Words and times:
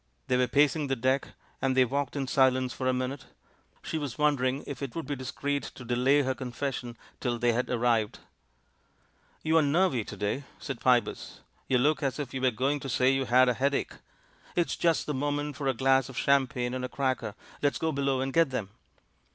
They 0.29 0.35
were 0.37 0.47
pacing 0.47 0.87
the 0.87 0.95
deck, 0.95 1.27
and 1.61 1.77
they 1.77 1.85
walked 1.85 2.15
in 2.15 2.25
silence 2.25 2.73
for 2.73 2.87
a 2.87 2.91
minute. 2.91 3.25
She 3.83 3.99
was 3.99 4.17
wondering 4.17 4.63
if 4.65 4.81
it 4.81 4.95
would 4.95 5.05
be 5.05 5.15
discreet 5.15 5.61
to 5.75 5.85
de 5.85 5.95
lay 5.95 6.23
her 6.23 6.33
confession 6.33 6.97
till 7.19 7.37
they 7.37 7.53
had 7.53 7.69
arrived. 7.69 8.17
"You're 9.43 9.61
nervy 9.61 10.03
to 10.05 10.17
day," 10.17 10.45
said 10.57 10.81
Pybus. 10.81 11.41
"You 11.67 11.77
look 11.77 12.01
as 12.01 12.17
if 12.17 12.33
you 12.33 12.41
were 12.41 12.49
going 12.49 12.79
to 12.79 12.89
say 12.89 13.11
you 13.11 13.25
had 13.25 13.47
a 13.47 13.53
head 13.53 13.75
ache. 13.75 13.93
It's 14.55 14.75
just 14.75 15.05
the 15.05 15.13
moment 15.13 15.55
for 15.55 15.67
a 15.67 15.73
glass 15.75 16.09
of 16.09 16.17
cham 16.17 16.47
pagne 16.47 16.73
and 16.73 16.83
a 16.83 16.89
cracker. 16.89 17.35
Let's 17.61 17.77
go 17.77 17.91
below 17.91 18.21
and 18.21 18.33
get 18.33 18.49
them." 18.49 18.71